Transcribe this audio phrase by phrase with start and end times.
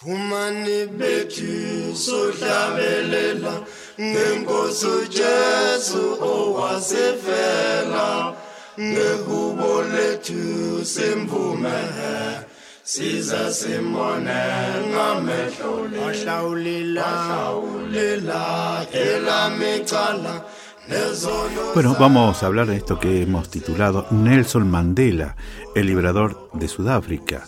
[0.00, 3.54] fumani bethu sohlabelela
[4.00, 8.08] ngenkosi Jesu owasefela.
[8.80, 11.80] Ngehubo lethu semvume
[12.82, 14.40] siza simone
[14.90, 17.10] ngamehlo wahlawulela
[17.92, 20.34] lela elamicala
[21.74, 25.36] Bueno, vamos a hablar de esto que hemos titulado Nelson Mandela,
[25.76, 27.46] el liberador de Sudáfrica.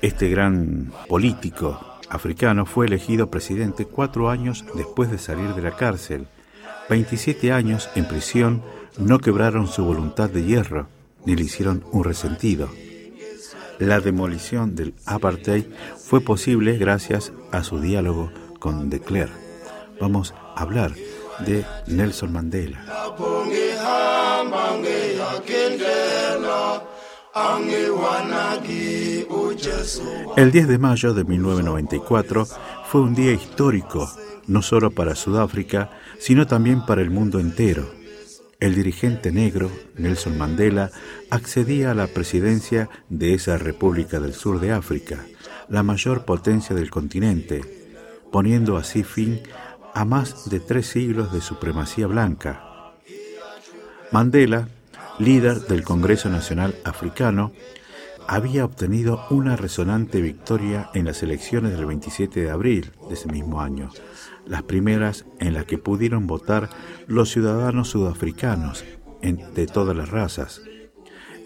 [0.00, 6.28] Este gran político africano fue elegido presidente cuatro años después de salir de la cárcel.
[6.88, 8.62] 27 años en prisión
[8.96, 10.86] no quebraron su voluntad de hierro,
[11.24, 12.68] ni le hicieron un resentido.
[13.80, 15.64] La demolición del apartheid
[15.96, 19.32] fue posible gracias a su diálogo con de Klerk.
[20.00, 20.94] Vamos a hablar
[21.44, 22.84] de Nelson Mandela.
[30.36, 32.46] El 10 de mayo de 1994
[32.86, 34.10] fue un día histórico,
[34.46, 37.90] no solo para Sudáfrica, sino también para el mundo entero.
[38.60, 40.90] El dirigente negro, Nelson Mandela,
[41.30, 45.26] accedía a la presidencia de esa República del Sur de África,
[45.68, 47.62] la mayor potencia del continente,
[48.32, 49.40] poniendo así fin
[49.94, 52.62] a más de tres siglos de supremacía blanca.
[54.12, 54.68] Mandela,
[55.18, 57.52] líder del Congreso Nacional Africano,
[58.28, 63.62] había obtenido una resonante victoria en las elecciones del 27 de abril de ese mismo
[63.62, 63.90] año,
[64.46, 66.68] las primeras en las que pudieron votar
[67.06, 68.84] los ciudadanos sudafricanos
[69.22, 70.60] de todas las razas.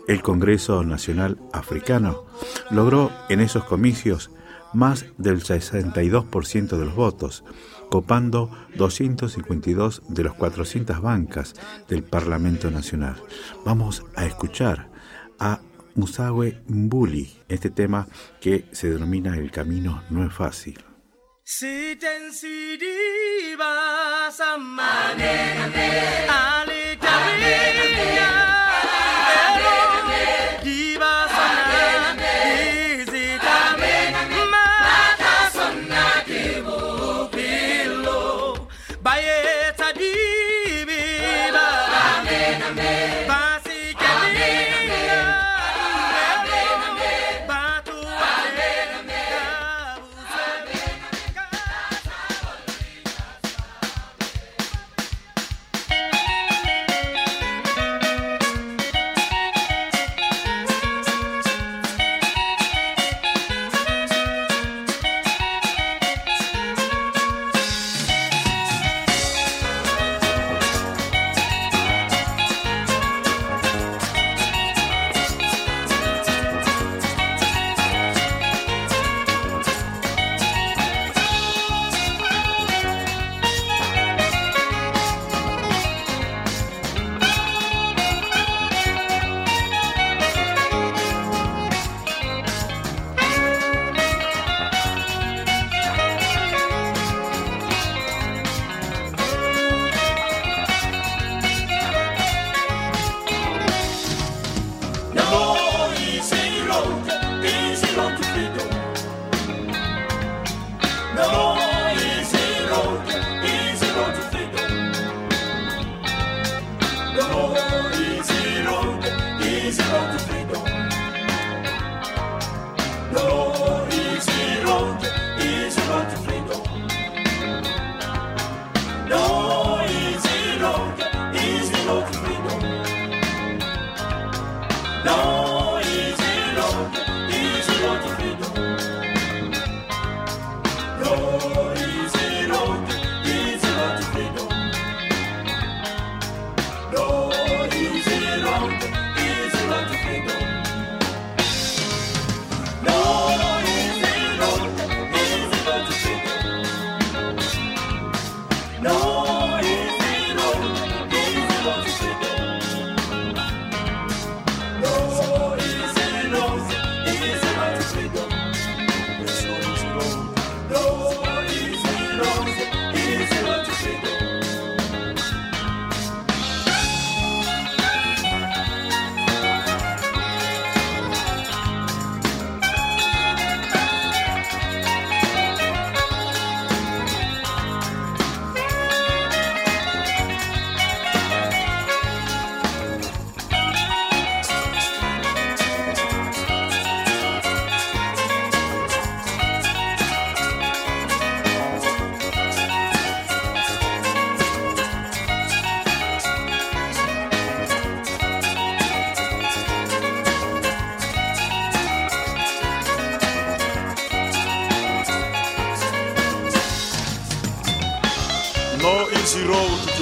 [0.08, 2.24] El Congreso Nacional Africano
[2.70, 4.32] logró en esos comicios
[4.74, 7.44] más del 62% de los votos,
[7.90, 11.54] copando 252 de las 400 bancas
[11.88, 13.22] del Parlamento Nacional.
[13.64, 14.90] Vamos a escuchar
[15.38, 15.60] a
[15.94, 18.06] Musawe Mbuli, este tema
[18.40, 20.78] que se denomina El camino no es fácil.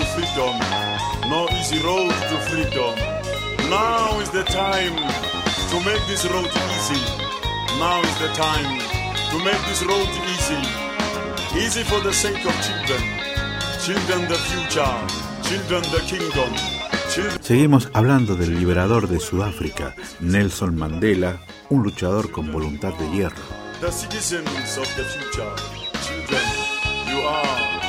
[0.00, 0.56] To freedom.
[1.28, 2.94] No easy road to freedom.
[3.68, 4.96] Now is the time
[5.70, 7.02] to make this road easy.
[7.78, 8.70] Now is the time
[9.30, 10.62] to make this road easy.
[11.64, 13.02] Easy for the sake of children.
[13.84, 14.96] Children the future.
[15.48, 16.52] Children the kingdom.
[17.12, 23.42] Children Seguimos hablando del liberador de Sudáfrica, Nelson Mandela, un luchador con voluntad de hierro.
[23.80, 25.54] the citizens of the future.
[26.04, 26.46] Children,
[27.08, 27.79] you are.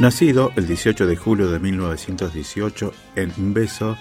[0.00, 3.98] Nacido el 18 de julio de 1918 en Mbeso,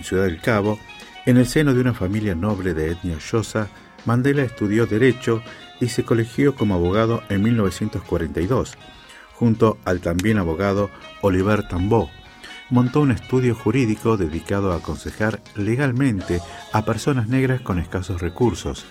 [0.00, 0.78] Ciudad del Cabo,
[1.26, 3.66] en el seno de una familia noble de etnia Xhosa,
[4.04, 5.42] Mandela estudió Derecho
[5.80, 8.78] y se colegió como abogado en 1942,
[9.34, 10.90] junto al también abogado
[11.22, 12.08] Oliver Tambo.
[12.70, 16.40] Montó un estudio jurídico dedicado a aconsejar legalmente
[16.72, 18.86] a personas negras con escasos recursos.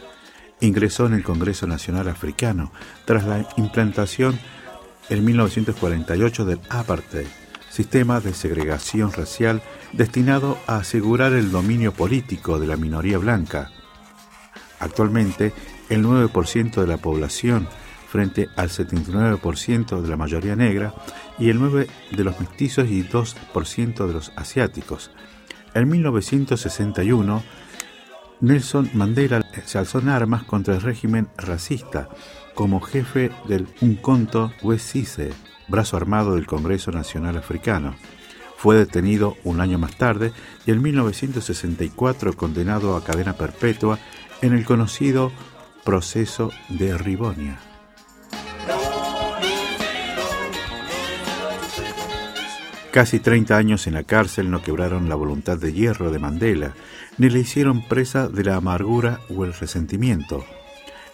[0.59, 2.73] Ingresó en el Congreso Nacional Africano
[3.05, 4.37] tras la implantación
[5.11, 7.27] en 1948 del apartheid,
[7.69, 9.61] sistema de segregación racial
[9.91, 13.69] destinado a asegurar el dominio político de la minoría blanca.
[14.79, 15.51] Actualmente,
[15.89, 17.67] el 9% de la población
[18.07, 20.93] frente al 79% de la mayoría negra
[21.37, 25.11] y el 9% de los mestizos y 2% de los asiáticos.
[25.73, 27.43] En 1961,
[28.39, 32.07] Nelson Mandela se alzó en armas contra el régimen racista
[32.55, 35.31] como jefe del Umkhonto we-Sizwe,
[35.67, 37.95] brazo armado del Congreso Nacional Africano.
[38.57, 40.33] Fue detenido un año más tarde
[40.65, 43.97] y en 1964 condenado a cadena perpetua
[44.41, 45.31] en el conocido
[45.83, 47.59] proceso de Ribonia.
[52.91, 56.73] Casi 30 años en la cárcel no quebraron la voluntad de hierro de Mandela,
[57.17, 60.45] ni le hicieron presa de la amargura o el resentimiento.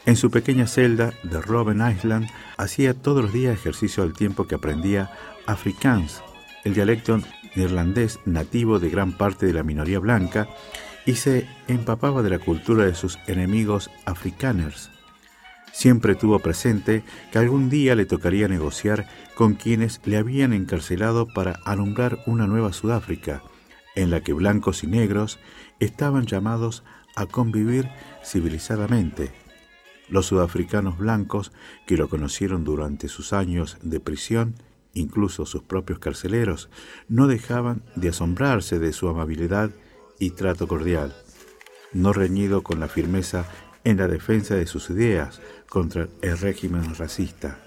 [0.08, 4.56] En su pequeña celda de Robben Island hacía todos los días ejercicio al tiempo que
[4.56, 5.12] aprendía
[5.48, 6.24] Afrikaans,
[6.64, 7.20] el dialecto
[7.56, 10.48] neerlandés nativo de gran parte de la minoría blanca,
[11.06, 14.92] y se empapaba de la cultura de sus enemigos afrikaners.
[15.74, 21.60] Siempre tuvo presente que algún día le tocaría negociar con quienes le habían encarcelado para
[21.66, 23.44] alumbrar una nueva Sudáfrica,
[23.94, 25.38] en la que blancos y negros
[25.82, 26.86] estaban llamados
[27.18, 27.90] a convivir
[28.24, 29.47] civilizadamente.
[30.10, 31.52] Los sudafricanos blancos
[31.86, 34.56] que lo conocieron durante sus años de prisión,
[34.94, 36.70] incluso sus propios carceleros,
[37.08, 39.72] no dejaban de asombrarse de su amabilidad
[40.20, 41.16] y trato cordial,
[41.94, 43.46] no reñido con la firmeza
[43.84, 47.60] en la defensa de sus ideas contra el régimen racista.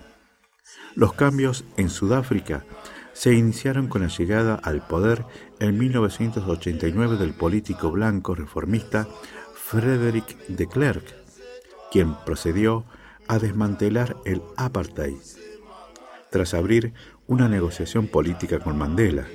[0.95, 2.65] Los cambios en Sudáfrica
[3.13, 5.25] se iniciaron con la llegada al poder
[5.59, 9.09] en 1989 del político blanco reformista
[9.55, 11.20] Frederick de Klerk,
[11.91, 12.85] quien procedió
[13.29, 15.17] a desmantelar el apartheid
[16.31, 16.95] tras abrir
[17.27, 19.27] una negociación política con Mandela.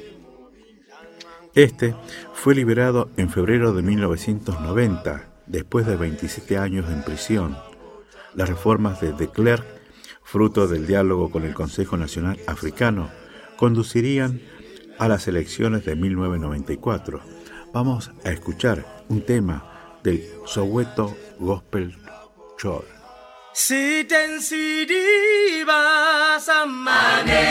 [1.53, 1.95] Este
[2.33, 7.57] fue liberado en febrero de 1990, después de 27 años en prisión.
[8.33, 9.65] Las reformas de de Klerk,
[10.23, 13.09] fruto del diálogo con el Consejo Nacional Africano,
[13.55, 14.41] conducirían
[14.99, 17.21] a las elecciones de 1994.
[17.73, 21.95] Vamos a escuchar un tema del Soweto Gospel
[22.57, 22.85] Troy.
[23.53, 27.43] Siten sidi ba samane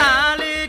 [0.00, 0.68] ale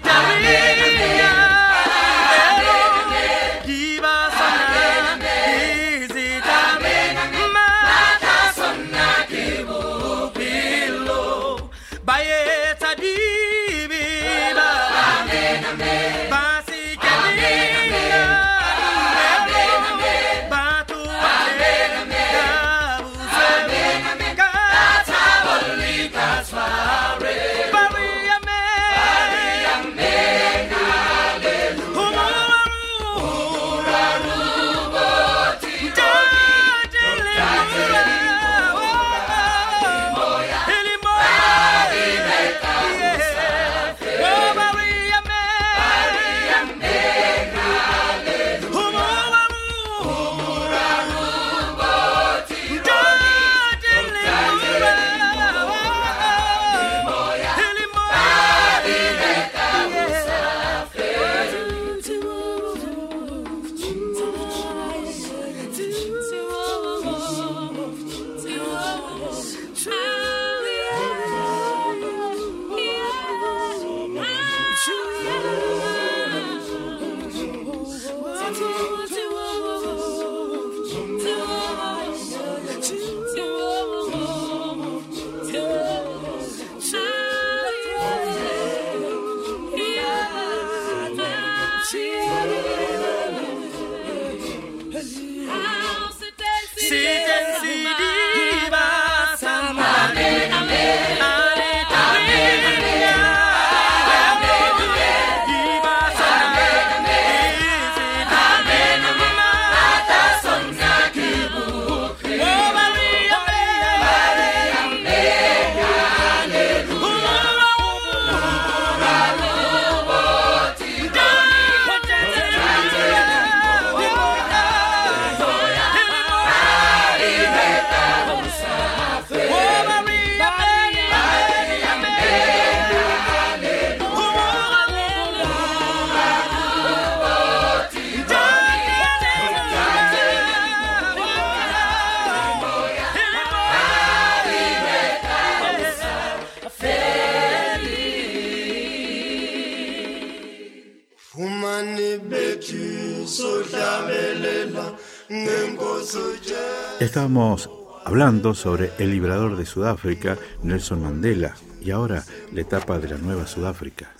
[157.00, 157.69] Estábamos
[158.05, 163.48] hablando sobre el liberador de Sudáfrica, Nelson Mandela, y ahora la etapa de la nueva
[163.48, 164.12] Sudáfrica.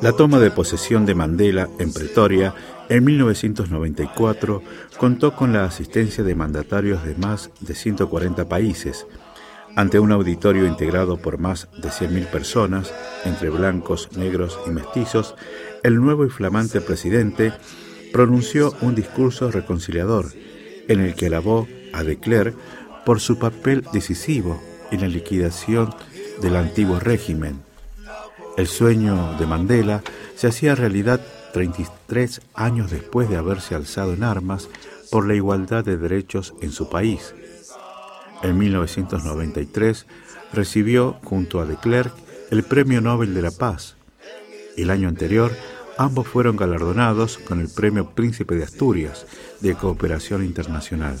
[0.00, 2.54] La toma de posesión de Mandela en Pretoria
[2.88, 4.62] en 1994
[4.98, 9.06] contó con la asistencia de mandatarios de más de 140 países,
[9.76, 12.92] ante un auditorio integrado por más de 100.000 personas,
[13.24, 15.34] entre blancos, negros y mestizos,
[15.82, 17.52] el nuevo y flamante presidente
[18.12, 20.26] pronunció un discurso reconciliador
[20.88, 22.54] en el que alabó a de Klerk
[23.04, 25.94] por su papel decisivo en la liquidación
[26.40, 27.60] del antiguo régimen.
[28.56, 30.02] El sueño de Mandela
[30.36, 31.20] se hacía realidad
[31.52, 34.68] 33 años después de haberse alzado en armas
[35.10, 37.34] por la igualdad de derechos en su país.
[38.42, 40.06] En 1993
[40.52, 42.12] recibió junto a de Klerk
[42.50, 43.96] el Premio Nobel de la Paz.
[44.76, 45.52] El año anterior,
[45.96, 49.26] ambos fueron galardonados con el Premio Príncipe de Asturias
[49.60, 51.18] de Cooperación Internacional.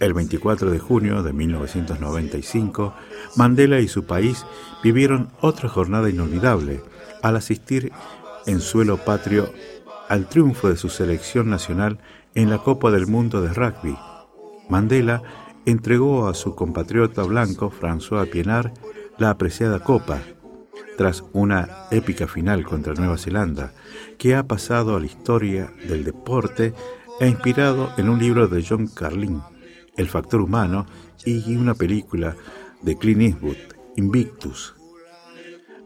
[0.00, 2.94] El 24 de junio de 1995,
[3.36, 4.44] Mandela y su país
[4.82, 6.82] vivieron otra jornada inolvidable
[7.22, 7.92] al asistir
[8.46, 9.52] en suelo patrio
[10.08, 11.98] al triunfo de su selección nacional
[12.34, 13.96] en la Copa del Mundo de Rugby.
[14.68, 15.22] Mandela
[15.66, 18.72] entregó a su compatriota blanco François Pienaar
[19.18, 20.20] la apreciada copa,
[20.96, 23.72] tras una épica final contra Nueva Zelanda,
[24.18, 26.74] que ha pasado a la historia del deporte
[27.20, 29.40] e inspirado en un libro de John Carlin,
[29.96, 30.86] El factor humano,
[31.24, 32.36] y una película
[32.82, 33.56] de Clint Eastwood,
[33.96, 34.74] Invictus.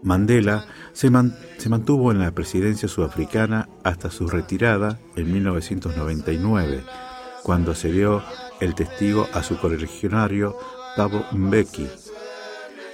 [0.02, 1.10] Mandela se,
[1.58, 6.82] se, mantuvo en la presidencia sudafricana hasta su retirada en 1999,
[7.42, 8.22] cuando se dio
[8.60, 10.56] el testigo a su correligionario
[10.96, 11.88] Thabo Mbeki.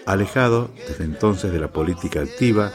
[0.06, 2.72] Alejado desde entonces de la política activa,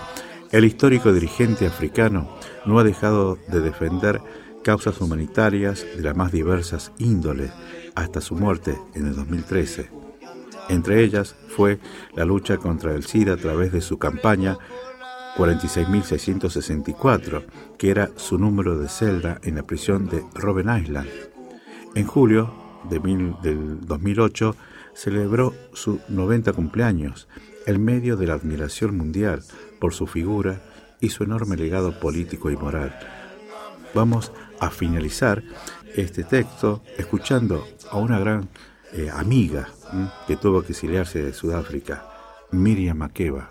[0.52, 4.22] el histórico dirigente africano no ha dejado de defender
[4.64, 7.52] causas humanitarias de las más diversas índoles
[7.96, 9.90] hasta su muerte en el 2013.
[10.70, 11.80] Entre ellas fue
[12.16, 14.60] la lucha contra el SIDA a través de su campaña
[15.36, 17.44] 46.664,
[17.78, 21.33] que era su número de celda en la prisión de Robben Island.
[21.96, 22.52] En julio
[22.90, 23.00] de
[23.44, 24.56] del 2008
[24.96, 27.28] celebró su 90 cumpleaños
[27.68, 29.44] en medio de la admiración mundial
[29.80, 30.62] por su figura
[31.00, 32.98] y su enorme legado político y moral.
[33.94, 35.44] Vamos a finalizar
[35.96, 38.50] este texto escuchando a una gran
[38.94, 39.70] eh, amiga
[40.28, 42.08] que tuvo que exiliarse de Sudáfrica,
[42.52, 43.50] Miriam Makeba.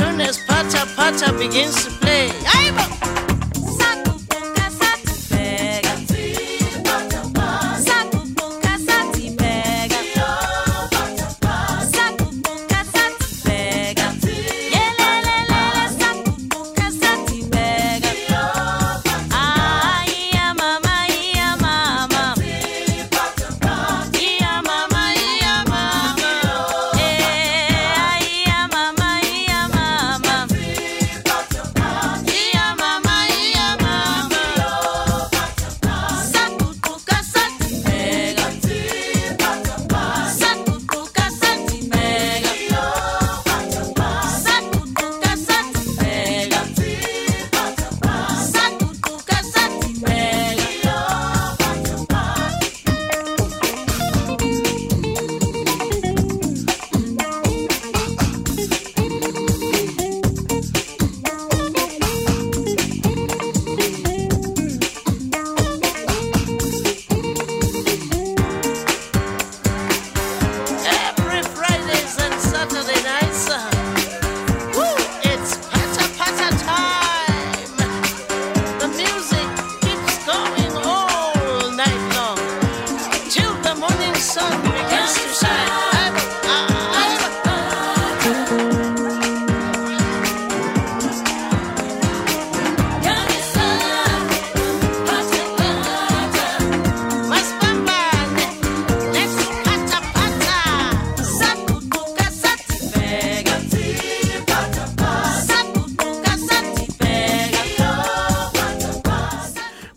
[0.00, 1.99] soon as Pata Pata begins to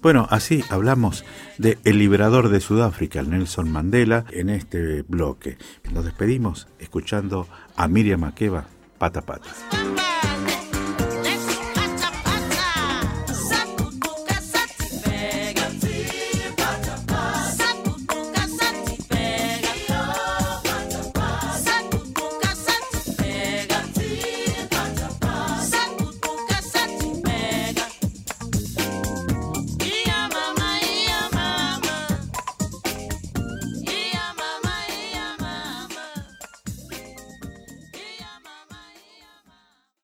[0.03, 1.23] Bueno, así hablamos
[1.57, 5.57] de El Liberador de Sudáfrica, Nelson Mandela, en este bloque.
[5.93, 8.65] Nos despedimos escuchando a Miriam Makeba,
[8.97, 9.49] Pata Pata.